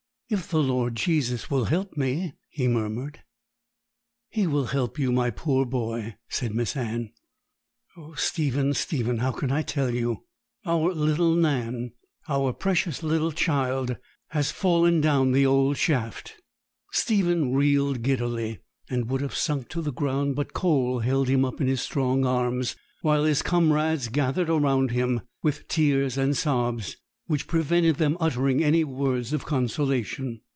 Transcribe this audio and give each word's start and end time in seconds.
'If 0.33 0.47
the 0.49 0.63
Lord 0.63 0.95
Jesus 0.95 1.51
will 1.51 1.65
help 1.65 1.97
me,' 1.97 2.33
he 2.47 2.65
murmured. 2.69 3.19
'He 4.29 4.47
will 4.47 4.67
help 4.67 4.97
you, 4.97 5.11
my 5.11 5.29
poor 5.29 5.65
boy,' 5.65 6.15
said 6.29 6.55
Miss 6.55 6.77
Anne 6.77 7.11
'Oh, 7.97 8.13
Stephen, 8.13 8.73
Stephen, 8.73 9.17
how 9.17 9.31
can 9.33 9.51
I 9.51 9.61
tell 9.61 9.93
you? 9.93 10.23
Our 10.65 10.93
little 10.93 11.35
Nan, 11.35 11.91
our 12.29 12.53
precious 12.53 13.03
little 13.03 13.33
child, 13.33 13.97
has 14.29 14.51
fallen 14.51 15.01
down 15.01 15.33
the 15.33 15.45
old 15.45 15.75
shaft.' 15.75 16.41
Stephen 16.93 17.51
reeled 17.53 18.01
giddily, 18.01 18.59
and 18.89 19.09
would 19.09 19.19
have 19.19 19.35
sunk 19.35 19.67
to 19.67 19.81
the 19.81 19.91
ground, 19.91 20.37
but 20.37 20.53
Cole 20.53 20.99
held 20.99 21.27
him 21.27 21.43
up 21.43 21.59
in 21.59 21.67
his 21.67 21.81
strong 21.81 22.23
arms, 22.25 22.77
while 23.01 23.25
his 23.25 23.41
comrades 23.41 24.07
gathered 24.07 24.47
about 24.49 24.91
him 24.91 25.23
with 25.43 25.67
tears 25.67 26.17
and 26.17 26.37
sobs, 26.37 26.95
which 27.27 27.47
prevented 27.47 27.95
them 27.95 28.17
uttering 28.19 28.61
any 28.61 28.83
words 28.83 29.31
of 29.31 29.45
consolation. 29.45 30.41